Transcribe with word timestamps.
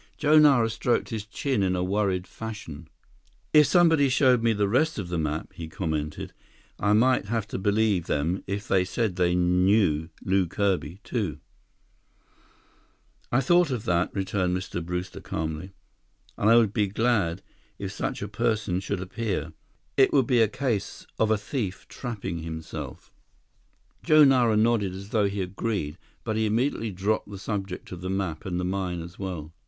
Joe 0.17 0.39
Nara 0.39 0.67
stroked 0.67 1.09
his 1.09 1.27
chin 1.27 1.61
in 1.61 1.73
worried 1.87 2.25
fashion. 2.25 2.87
"If 3.53 3.67
somebody 3.67 4.09
showed 4.09 4.41
me 4.41 4.51
the 4.51 4.67
rest 4.67 4.97
of 4.97 5.09
the 5.09 5.19
map," 5.19 5.53
he 5.53 5.67
commented, 5.67 6.33
"I 6.79 6.93
might 6.93 7.25
have 7.25 7.47
to 7.49 7.59
believe 7.59 8.07
them 8.07 8.43
if 8.47 8.67
they 8.67 8.83
said 8.83 9.15
they 9.15 9.35
knew 9.35 10.09
Lew 10.23 10.47
Kirby, 10.47 11.01
too." 11.03 11.37
"I 13.31 13.41
thought 13.41 13.69
of 13.69 13.85
that," 13.85 14.09
returned 14.15 14.57
Mr. 14.57 14.83
Brewster 14.83 15.21
calmly, 15.21 15.69
"and 16.35 16.49
I 16.49 16.55
would 16.55 16.73
be 16.73 16.87
glad 16.87 17.43
if 17.77 17.91
such 17.91 18.23
a 18.23 18.27
person 18.27 18.79
should 18.79 19.01
appear. 19.01 19.53
It 19.97 20.11
would 20.11 20.25
be 20.25 20.41
a 20.41 20.47
case 20.47 21.05
of 21.19 21.29
a 21.29 21.37
thief 21.37 21.85
trapping 21.87 22.39
himself." 22.39 23.13
Joe 24.01 24.23
Nara 24.23 24.57
nodded 24.57 24.95
as 24.95 25.09
though 25.09 25.27
he 25.27 25.43
agreed; 25.43 25.99
but 26.23 26.37
he 26.37 26.47
immediately 26.47 26.89
dropped 26.91 27.29
the 27.29 27.37
subject 27.37 27.91
of 27.91 28.01
the 28.01 28.09
map 28.09 28.47
and 28.47 28.59
the 28.59 28.65
mine 28.65 28.99
as 29.03 29.19
well. 29.19 29.53